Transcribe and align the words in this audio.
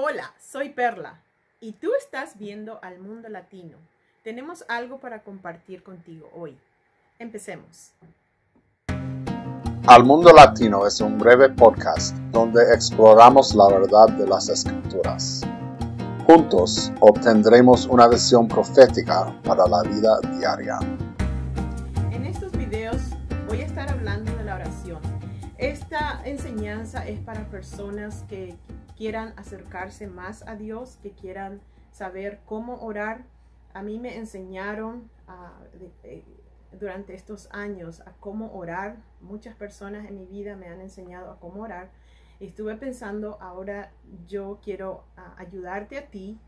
Hola, 0.00 0.32
soy 0.38 0.68
Perla 0.68 1.20
y 1.60 1.72
tú 1.72 1.88
estás 2.00 2.38
viendo 2.38 2.78
al 2.82 3.00
mundo 3.00 3.28
latino. 3.28 3.78
Tenemos 4.22 4.64
algo 4.68 5.00
para 5.00 5.24
compartir 5.24 5.82
contigo 5.82 6.30
hoy. 6.36 6.56
Empecemos. 7.18 7.90
Al 9.88 10.04
Mundo 10.04 10.32
Latino 10.32 10.86
es 10.86 11.00
un 11.00 11.18
breve 11.18 11.48
podcast 11.48 12.16
donde 12.30 12.62
exploramos 12.72 13.56
la 13.56 13.66
verdad 13.76 14.08
de 14.10 14.28
las 14.28 14.48
escrituras. 14.48 15.44
Juntos 16.28 16.92
obtendremos 17.00 17.86
una 17.86 18.06
visión 18.06 18.46
profética 18.46 19.36
para 19.42 19.66
la 19.66 19.82
vida 19.82 20.20
diaria. 20.38 20.78
En 22.12 22.24
estos 22.24 22.52
videos 22.52 23.02
voy 23.48 23.62
a 23.62 23.66
estar 23.66 23.90
hablando 23.90 24.32
de 24.36 24.44
la 24.44 24.54
oración. 24.54 25.00
Esta 25.56 26.22
enseñanza 26.24 27.04
es 27.04 27.18
para 27.18 27.50
personas 27.50 28.24
que 28.28 28.56
quieran 28.98 29.32
acercarse 29.36 30.08
más 30.08 30.46
a 30.48 30.56
Dios, 30.56 30.98
que 31.00 31.12
quieran 31.12 31.60
saber 31.92 32.40
cómo 32.44 32.82
orar. 32.82 33.24
A 33.72 33.80
mí 33.80 34.00
me 34.00 34.16
enseñaron 34.16 35.08
durante 36.72 37.14
estos 37.14 37.48
años 37.52 38.00
a 38.00 38.12
cómo 38.18 38.52
orar. 38.54 38.96
Muchas 39.20 39.54
personas 39.54 40.08
en 40.08 40.16
mi 40.16 40.26
vida 40.26 40.56
me 40.56 40.66
han 40.66 40.80
enseñado 40.80 41.30
a 41.30 41.38
cómo 41.38 41.62
orar. 41.62 41.92
Estuve 42.40 42.74
pensando, 42.74 43.40
ahora 43.40 43.92
yo 44.26 44.58
quiero 44.64 45.04
ayudarte 45.36 45.96
a 45.98 46.10
ti 46.10 46.40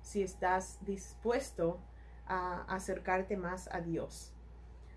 si 0.00 0.22
estás 0.22 0.78
dispuesto 0.84 1.80
a 2.28 2.62
acercarte 2.72 3.36
más 3.36 3.68
a 3.72 3.80
Dios. 3.80 4.32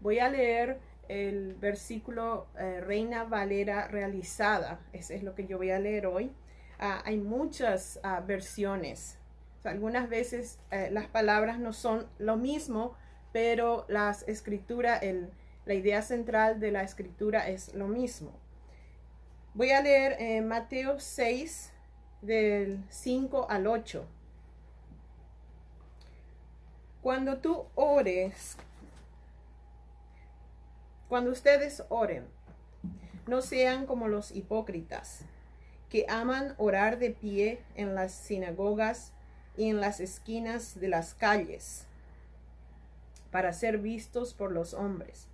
Voy 0.00 0.18
a 0.18 0.28
leer 0.28 0.80
el 1.08 1.54
versículo 1.54 2.48
eh, 2.58 2.80
Reina 2.80 3.22
Valera 3.22 3.86
realizada. 3.86 4.80
Ese 4.92 5.14
es 5.14 5.22
lo 5.22 5.36
que 5.36 5.46
yo 5.46 5.56
voy 5.56 5.70
a 5.70 5.78
leer 5.78 6.08
hoy. 6.08 6.32
Ah, 6.78 7.02
hay 7.04 7.18
muchas 7.18 7.98
ah, 8.02 8.20
versiones. 8.20 9.18
algunas 9.64 10.08
veces 10.08 10.58
eh, 10.70 10.90
las 10.92 11.06
palabras 11.06 11.58
no 11.58 11.72
son 11.72 12.06
lo 12.18 12.36
mismo, 12.36 12.94
pero 13.32 13.84
las 13.88 14.26
escritura, 14.28 15.00
la 15.64 15.74
idea 15.74 16.02
central 16.02 16.60
de 16.60 16.70
la 16.70 16.82
escritura 16.82 17.48
es 17.48 17.74
lo 17.74 17.88
mismo. 17.88 18.32
Voy 19.54 19.70
a 19.70 19.80
leer 19.80 20.16
eh, 20.20 20.42
Mateo 20.42 21.00
6, 21.00 21.72
del 22.22 22.84
5 22.88 23.46
al 23.48 23.66
8. 23.66 24.04
Cuando 27.02 27.38
tú 27.38 27.66
ores, 27.74 28.56
cuando 31.08 31.30
ustedes 31.30 31.84
oren, 31.88 32.26
no 33.26 33.42
sean 33.42 33.86
como 33.86 34.08
los 34.08 34.32
hipócritas, 34.32 35.24
que 35.88 36.06
aman 36.08 36.54
orar 36.58 36.98
de 36.98 37.10
pie 37.10 37.60
en 37.74 37.94
las 37.94 38.12
sinagogas 38.12 39.12
y 39.56 39.70
en 39.70 39.80
las 39.80 40.00
esquinas 40.00 40.78
de 40.80 40.88
las 40.88 41.14
calles 41.14 41.86
para 43.30 43.52
ser 43.52 43.78
vistos 43.78 44.34
por 44.34 44.52
los 44.52 44.74
hombres. 44.74 45.28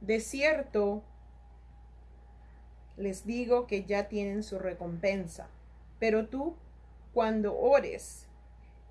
De 0.00 0.20
cierto, 0.20 1.02
les 2.96 3.26
digo 3.26 3.66
que 3.66 3.84
ya 3.84 4.08
tienen 4.08 4.42
su 4.42 4.58
recompensa. 4.58 5.48
Pero 5.98 6.26
tú, 6.26 6.56
cuando 7.14 7.58
ores, 7.58 8.26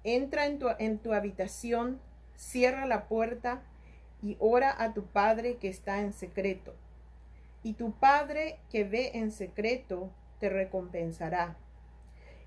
entra 0.03 0.45
en 0.45 0.59
tu, 0.59 0.67
en 0.79 0.99
tu 0.99 1.13
habitación, 1.13 1.99
cierra 2.35 2.85
la 2.85 3.07
puerta 3.07 3.61
y 4.21 4.37
ora 4.39 4.75
a 4.77 4.93
tu 4.93 5.05
Padre 5.05 5.57
que 5.57 5.67
está 5.67 5.99
en 5.99 6.13
secreto. 6.13 6.73
Y 7.63 7.73
tu 7.73 7.91
Padre 7.91 8.59
que 8.69 8.83
ve 8.83 9.11
en 9.13 9.31
secreto 9.31 10.09
te 10.41 10.49
recompensará. 10.49 11.55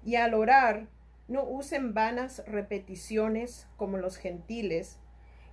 Y 0.04 0.16
al 0.16 0.34
orar, 0.34 0.88
no 1.28 1.44
usen 1.44 1.94
vanas 1.94 2.42
repeticiones 2.46 3.66
como 3.78 3.96
los 3.96 4.18
gentiles, 4.18 4.98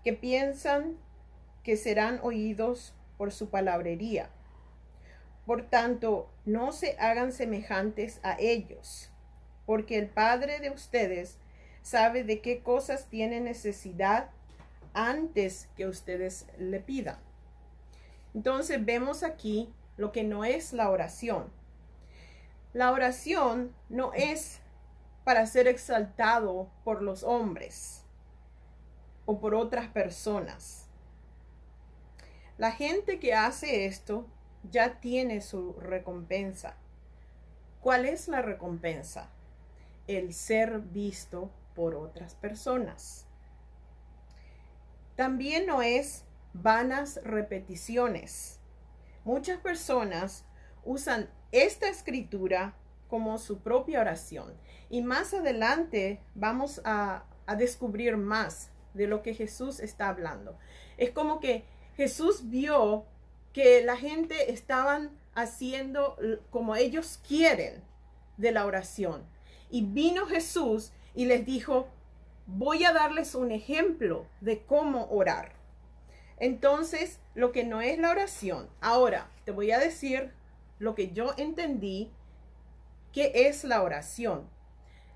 que 0.04 0.12
piensan 0.12 0.98
que 1.64 1.78
serán 1.78 2.20
oídos 2.24 2.94
por 3.18 3.32
su 3.32 3.50
palabrería. 3.50 4.30
Por 5.46 5.70
tanto, 5.70 6.30
no 6.46 6.72
se 6.72 6.98
hagan 7.00 7.32
semejantes 7.32 8.20
a 8.24 8.36
ellos, 8.40 9.12
porque 9.66 9.98
el 9.98 10.10
Padre 10.10 10.60
de 10.60 10.72
ustedes 10.72 11.38
sabe 11.84 12.24
de 12.24 12.42
qué 12.42 12.62
cosas 12.62 13.08
tiene 13.08 13.40
necesidad 13.40 14.32
antes 14.94 15.70
que 15.78 15.86
ustedes 15.86 16.48
le 16.58 16.80
pidan. 16.80 17.18
Entonces 18.34 18.84
vemos 18.84 19.24
aquí 19.24 19.72
lo 19.98 20.12
que 20.12 20.24
no 20.24 20.44
es 20.44 20.74
la 20.74 20.90
oración. 20.90 21.61
La 22.74 22.92
oración 22.92 23.76
no 23.90 24.14
es 24.14 24.62
para 25.26 25.46
ser 25.46 25.68
exaltado 25.68 26.70
por 26.84 27.02
los 27.02 27.24
hombres 27.24 28.04
o 29.26 29.40
por 29.40 29.56
otras 29.56 29.88
personas. 29.88 30.88
La 32.58 32.72
gente 32.72 33.20
que 33.20 33.34
hace 33.34 33.86
esto 33.86 34.26
ya 34.70 35.00
tiene 35.00 35.42
su 35.42 35.74
recompensa. 35.74 36.78
¿Cuál 37.82 38.06
es 38.06 38.28
la 38.28 38.42
recompensa? 38.42 39.30
El 40.08 40.34
ser 40.34 40.80
visto 40.80 41.52
por 41.76 41.96
otras 41.96 42.36
personas. 42.36 43.26
También 45.16 45.66
no 45.66 45.82
es 45.82 46.24
vanas 46.54 47.20
repeticiones. 47.24 48.60
Muchas 49.26 49.60
personas 49.60 50.46
usan 50.84 51.30
esta 51.52 51.90
escritura 51.90 52.76
como 53.10 53.38
su 53.38 53.60
propia 53.60 54.02
oración. 54.02 54.54
Y 54.90 55.02
más 55.02 55.34
adelante 55.34 56.22
vamos 56.36 56.82
a, 56.86 57.26
a 57.46 57.56
descubrir 57.56 58.18
más 58.18 58.72
de 58.94 59.08
lo 59.08 59.22
que 59.22 59.34
Jesús 59.34 59.80
está 59.80 60.10
hablando. 60.10 60.58
Es 60.98 61.12
como 61.12 61.40
que 61.40 61.66
Jesús 61.96 62.50
vio 62.50 63.06
que 63.54 63.84
la 63.84 63.98
gente 63.98 64.52
estaban 64.52 65.12
haciendo 65.36 66.18
como 66.50 66.76
ellos 66.76 67.20
quieren 67.28 67.84
de 68.38 68.52
la 68.52 68.66
oración. 68.66 69.24
Y 69.70 69.86
vino 69.86 70.26
Jesús 70.26 70.92
y 71.14 71.26
les 71.26 71.46
dijo, 71.46 71.88
voy 72.46 72.84
a 72.84 72.94
darles 72.94 73.36
un 73.36 73.52
ejemplo 73.52 74.26
de 74.42 74.64
cómo 74.64 75.08
orar. 75.10 75.54
Entonces, 76.38 77.20
lo 77.36 77.52
que 77.52 77.64
no 77.64 77.82
es 77.82 78.00
la 78.00 78.10
oración. 78.10 78.70
Ahora, 78.82 79.30
te 79.46 79.52
voy 79.52 79.72
a 79.72 79.80
decir 79.80 80.34
lo 80.82 80.96
que 80.96 81.12
yo 81.12 81.34
entendí 81.38 82.12
que 83.14 83.32
es 83.48 83.64
la 83.64 83.84
oración. 83.84 84.50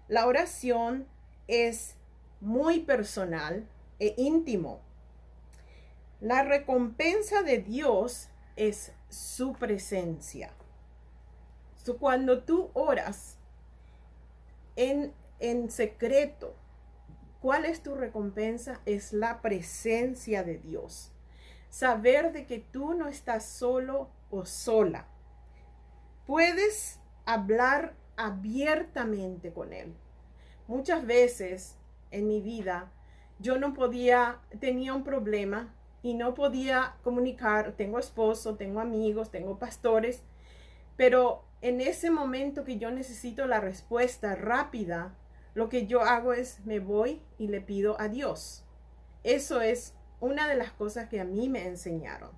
La 0.08 0.28
oración 0.28 1.08
es 1.48 1.96
muy 2.40 2.82
personal 2.82 3.68
e 4.00 4.14
íntimo. 4.16 4.82
La 6.22 6.44
recompensa 6.44 7.42
de 7.42 7.58
Dios 7.58 8.30
es 8.56 8.94
su 9.10 9.54
presencia. 9.54 10.54
cuando 12.00 12.44
tú 12.44 12.70
oras 12.74 13.38
en, 14.76 15.14
en 15.40 15.72
secreto, 15.72 16.56
¿cuál 17.42 17.66
es 17.66 17.82
tu 17.82 17.96
recompensa? 17.96 18.82
Es 18.86 19.14
la 19.14 19.42
presencia 19.42 20.44
de 20.44 20.60
Dios. 20.60 21.12
Saber 21.70 22.32
de 22.34 22.46
que 22.46 22.60
tú 22.60 22.94
no 22.94 23.08
estás 23.08 23.46
solo 23.46 24.10
o 24.30 24.46
sola. 24.46 25.08
Puedes 26.26 27.00
hablar 27.26 27.96
abiertamente 28.18 29.52
con 29.54 29.74
Él. 29.74 29.94
Muchas 30.68 31.06
veces 31.06 31.78
en 32.12 32.28
mi 32.28 32.42
vida 32.42 32.92
yo 33.40 33.60
no 33.60 33.74
podía, 33.74 34.40
tenía 34.60 34.94
un 34.94 35.04
problema 35.04 35.74
y 36.02 36.14
no 36.14 36.34
podía 36.34 36.96
comunicar, 37.04 37.74
tengo 37.74 38.00
esposo, 38.00 38.56
tengo 38.56 38.80
amigos, 38.80 39.32
tengo 39.32 39.60
pastores, 39.60 40.24
pero 40.96 41.44
en 41.62 41.82
ese 41.82 42.10
momento 42.10 42.64
que 42.64 42.78
yo 42.78 42.92
necesito 42.92 43.46
la 43.48 43.60
respuesta 43.60 44.36
rápida, 44.36 45.16
lo 45.54 45.70
que 45.70 45.88
yo 45.88 46.02
hago 46.02 46.34
es 46.34 46.66
me 46.66 46.80
voy 46.80 47.22
y 47.38 47.48
le 47.48 47.62
pido 47.62 48.00
a 48.00 48.08
Dios. 48.08 48.64
Eso 49.24 49.62
es 49.62 49.94
una 50.20 50.48
de 50.48 50.56
las 50.56 50.72
cosas 50.72 51.10
que 51.10 51.20
a 51.20 51.26
mí 51.26 51.50
me 51.50 51.68
enseñaron. 51.68 52.32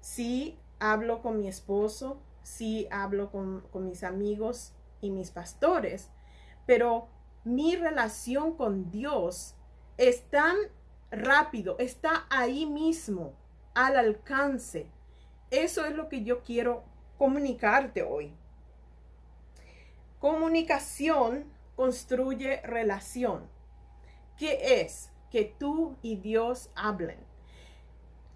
Sí 0.00 0.58
hablo 0.78 1.22
con 1.22 1.38
mi 1.38 1.48
esposo, 1.48 2.20
sí 2.42 2.88
hablo 2.90 3.30
con, 3.30 3.62
con 3.70 3.86
mis 3.86 4.04
amigos 4.04 4.72
y 5.00 5.10
mis 5.10 5.30
pastores, 5.30 6.10
pero 6.66 7.08
mi 7.44 7.76
relación 7.76 8.56
con 8.56 8.90
Dios 8.90 9.54
es 9.96 10.22
tan 10.30 10.56
rápido, 11.10 11.76
está 11.78 12.26
ahí 12.30 12.66
mismo, 12.66 13.34
al 13.74 13.96
alcance. 13.96 14.86
Eso 15.50 15.84
es 15.84 15.94
lo 15.94 16.08
que 16.08 16.22
yo 16.22 16.42
quiero 16.42 16.84
comunicarte 17.18 18.02
hoy. 18.02 18.32
Comunicación 20.18 21.44
construye 21.76 22.60
relación. 22.62 23.48
¿Qué 24.36 24.80
es? 24.80 25.10
Que 25.30 25.44
tú 25.44 25.96
y 26.02 26.16
Dios 26.16 26.70
hablen. 26.74 27.18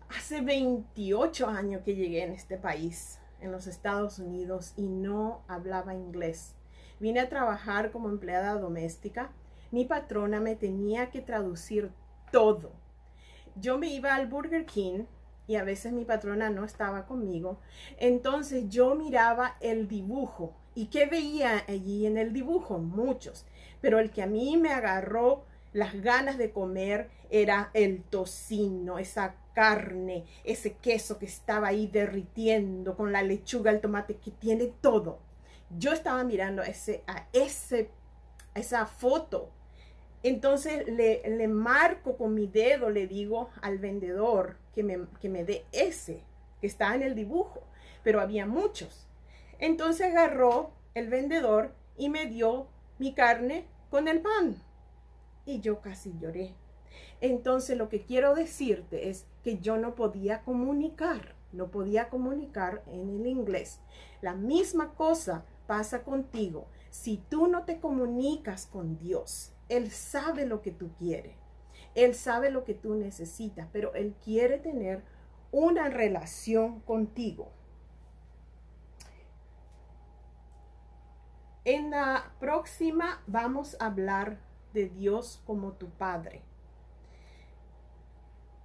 Hace 0.09 0.41
28 0.41 1.47
años 1.47 1.83
que 1.83 1.95
llegué 1.95 2.23
en 2.23 2.33
este 2.33 2.57
país, 2.57 3.19
en 3.41 3.53
los 3.53 3.67
Estados 3.67 4.19
Unidos, 4.19 4.73
y 4.77 4.89
no 4.89 5.43
hablaba 5.49 5.95
inglés. 5.95 6.55
vine 7.01 7.21
a 7.21 7.29
trabajar 7.29 7.91
como 7.91 8.09
empleada 8.09 8.55
doméstica, 8.55 9.31
mi 9.71 9.85
patrona 9.85 10.41
me 10.41 10.57
tenía 10.57 11.11
que 11.11 11.21
traducir 11.21 11.91
todo. 12.31 12.73
Yo 13.57 13.79
me 13.79 13.89
iba 13.89 14.15
al 14.15 14.27
Burger 14.27 14.65
King 14.67 15.05
y 15.47 15.57
a 15.57 15.65
veces 15.65 15.93
mi 15.93 16.05
patrona 16.05 16.51
no 16.51 16.65
estaba 16.65 17.07
conmigo. 17.07 17.59
Entonces 17.99 18.69
yo 18.69 18.95
miraba 18.95 19.57
el 19.61 19.89
dibujo. 19.89 20.55
¿Y 20.75 20.87
qué 20.87 21.07
veía 21.07 21.65
allí 21.69 22.07
en 22.07 22.19
el 22.19 22.33
dibujo? 22.33 22.79
Muchos. 22.79 23.47
Pero 23.81 23.99
el 23.99 24.11
que 24.11 24.23
a 24.23 24.27
mí 24.27 24.57
me 24.57 24.71
agarró 24.71 25.45
las 25.75 26.01
ganas 26.01 26.39
de 26.39 26.53
comer 26.53 27.11
era 27.31 27.71
el 27.75 28.05
tocino, 28.05 28.99
esa 28.99 29.35
carne, 29.55 30.25
ese 30.45 30.75
queso 30.75 31.19
que 31.19 31.27
estaba 31.27 31.69
ahí 31.69 31.89
derritiendo 31.89 32.97
con 32.97 33.13
la 33.13 33.23
lechuga, 33.23 33.73
el 33.73 33.81
tomate, 33.81 34.17
que 34.17 34.31
tiene 34.31 34.73
todo. 34.81 35.19
Yo 35.77 35.93
estaba 35.93 36.23
mirando 36.23 36.63
ese, 36.63 37.03
a 37.09 37.27
ese, 37.33 37.91
esa 38.55 38.87
foto. 38.87 39.51
Entonces 40.23 40.87
le, 40.87 41.23
le 41.29 41.49
marco 41.49 42.17
con 42.17 42.35
mi 42.35 42.47
dedo, 42.47 42.89
le 42.89 43.09
digo 43.09 43.51
al 43.61 43.79
vendedor 43.79 44.57
que 44.77 44.85
me, 44.85 45.07
que 45.21 45.29
me 45.29 45.45
dé 45.45 45.67
ese 45.73 46.23
que 46.61 46.69
está 46.69 46.95
en 46.95 47.03
el 47.03 47.17
dibujo, 47.17 47.65
pero 48.05 48.21
había 48.21 48.47
muchos. 48.47 49.09
Entonces 49.59 50.07
agarró 50.07 50.71
el 50.95 51.09
vendedor 51.09 51.75
y 51.99 52.11
me 52.11 52.27
dio 52.27 52.69
mi 52.99 53.13
carne 53.13 53.67
con 53.91 54.07
el 54.07 54.21
pan. 54.21 54.63
Y 55.47 55.61
yo 55.61 55.81
casi 55.81 56.15
lloré. 56.19 56.55
Entonces 57.21 57.77
lo 57.77 57.89
que 57.89 58.05
quiero 58.05 58.35
decirte 58.35 59.09
es 59.09 59.27
que 59.43 59.59
yo 59.59 59.77
no 59.79 59.95
podía 59.95 60.43
comunicar, 60.43 61.35
no 61.53 61.71
podía 61.71 62.09
comunicar 62.09 62.83
en 62.87 63.09
el 63.11 63.27
inglés. 63.27 63.81
La 64.21 64.35
misma 64.35 64.95
cosa 64.95 65.45
pasa 65.67 66.03
contigo. 66.03 66.67
Si 66.91 67.19
tú 67.29 67.47
no 67.47 67.65
te 67.65 67.81
comunicas 67.81 68.67
con 68.67 68.99
Dios, 68.99 69.53
Él 69.69 69.91
sabe 69.91 70.47
lo 70.47 70.63
que 70.63 70.71
tú 70.71 70.93
quieres. 70.99 71.37
Él 71.95 72.15
sabe 72.15 72.51
lo 72.51 72.65
que 72.65 72.75
tú 72.75 72.95
necesitas, 72.95 73.69
pero 73.73 73.95
Él 73.95 74.15
quiere 74.25 74.59
tener 74.59 75.03
una 75.53 75.89
relación 75.89 76.81
contigo. 76.81 77.53
En 81.65 81.91
la 81.91 82.35
próxima 82.41 83.23
vamos 83.27 83.77
a 83.81 83.87
hablar 83.87 84.39
de 84.75 84.91
Dios 84.91 85.41
como 85.47 85.73
tu 85.73 85.89
Padre. 85.89 86.43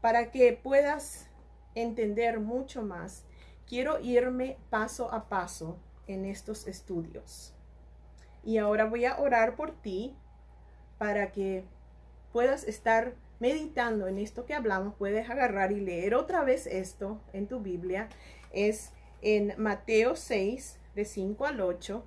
Para 0.02 0.32
que 0.32 0.54
puedas 0.54 1.30
entender 1.76 2.40
mucho 2.40 2.82
más, 2.82 3.24
quiero 3.66 4.00
irme 4.00 4.58
paso 4.70 5.14
a 5.14 5.30
paso 5.30 5.78
en 6.08 6.26
estos 6.26 6.68
estudios. 6.68 7.54
Y 8.44 8.58
ahora 8.58 8.86
voy 8.86 9.06
a 9.06 9.20
orar 9.20 9.56
por 9.56 9.72
ti 9.72 10.16
para 10.98 11.32
que 11.32 11.64
puedas 12.32 12.64
estar 12.64 13.16
meditando 13.40 14.08
en 14.08 14.18
esto 14.18 14.46
que 14.46 14.54
hablamos. 14.54 14.96
Puedes 14.96 15.30
agarrar 15.30 15.72
y 15.72 15.80
leer 15.80 16.16
otra 16.16 16.44
vez 16.44 16.68
esto 16.68 17.22
en 17.34 17.48
tu 17.48 17.60
Biblia. 17.60 18.10
Es 18.52 18.92
en 19.22 19.54
Mateo 19.58 20.16
6, 20.16 20.80
de 20.96 21.06
5 21.06 21.46
al 21.46 21.62
8. 21.62 22.04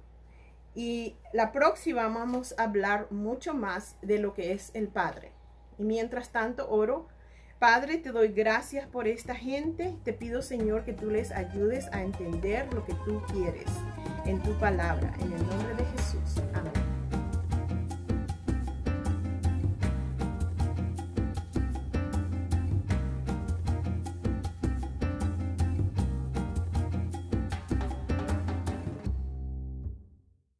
Y 0.74 1.16
la 1.32 1.52
próxima 1.52 2.08
vamos 2.08 2.54
a 2.58 2.64
hablar 2.64 3.08
mucho 3.10 3.54
más 3.54 3.96
de 4.02 4.18
lo 4.18 4.34
que 4.34 4.52
es 4.52 4.70
el 4.74 4.88
Padre. 4.88 5.32
Y 5.78 5.84
mientras 5.84 6.30
tanto, 6.30 6.68
oro. 6.70 7.08
Padre, 7.58 7.98
te 7.98 8.10
doy 8.10 8.28
gracias 8.28 8.88
por 8.88 9.06
esta 9.06 9.34
gente. 9.34 9.96
Te 10.02 10.12
pido, 10.12 10.42
Señor, 10.42 10.84
que 10.84 10.94
tú 10.94 11.10
les 11.10 11.30
ayudes 11.30 11.86
a 11.92 12.02
entender 12.02 12.72
lo 12.74 12.84
que 12.84 12.94
tú 13.04 13.22
quieres 13.32 13.70
en 14.24 14.42
tu 14.42 14.52
palabra. 14.58 15.12
En 15.20 15.32
el 15.32 15.46
nombre 15.46 15.74
de 15.76 15.84
Jesús. 15.84 16.42
Amén. 16.54 16.81